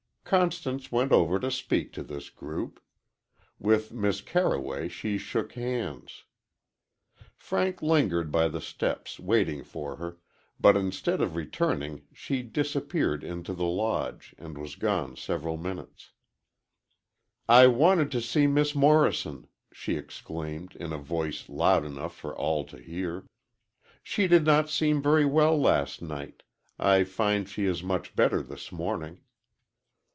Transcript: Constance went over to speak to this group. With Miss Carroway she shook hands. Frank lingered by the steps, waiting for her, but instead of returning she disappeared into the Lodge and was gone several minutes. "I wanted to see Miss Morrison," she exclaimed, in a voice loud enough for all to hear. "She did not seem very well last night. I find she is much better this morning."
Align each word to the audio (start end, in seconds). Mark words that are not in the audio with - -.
Constance 0.23 0.89
went 0.93 1.11
over 1.11 1.41
to 1.41 1.51
speak 1.51 1.91
to 1.91 2.01
this 2.01 2.29
group. 2.29 2.79
With 3.59 3.91
Miss 3.91 4.21
Carroway 4.21 4.87
she 4.87 5.17
shook 5.17 5.51
hands. 5.55 6.23
Frank 7.35 7.81
lingered 7.81 8.31
by 8.31 8.47
the 8.47 8.61
steps, 8.61 9.19
waiting 9.19 9.61
for 9.61 9.97
her, 9.97 10.19
but 10.57 10.77
instead 10.77 11.19
of 11.19 11.35
returning 11.35 12.07
she 12.13 12.43
disappeared 12.43 13.25
into 13.25 13.53
the 13.53 13.65
Lodge 13.65 14.33
and 14.37 14.57
was 14.57 14.77
gone 14.77 15.17
several 15.17 15.57
minutes. 15.57 16.11
"I 17.49 17.67
wanted 17.67 18.09
to 18.11 18.21
see 18.21 18.47
Miss 18.47 18.73
Morrison," 18.73 19.47
she 19.73 19.97
exclaimed, 19.97 20.77
in 20.77 20.93
a 20.93 20.97
voice 20.97 21.49
loud 21.49 21.83
enough 21.83 22.15
for 22.15 22.33
all 22.33 22.63
to 22.67 22.77
hear. 22.81 23.25
"She 24.01 24.29
did 24.29 24.45
not 24.45 24.69
seem 24.69 25.01
very 25.01 25.25
well 25.25 25.59
last 25.59 26.01
night. 26.01 26.43
I 26.79 27.03
find 27.03 27.49
she 27.49 27.65
is 27.65 27.83
much 27.83 28.15
better 28.15 28.41
this 28.41 28.71
morning." 28.71 29.19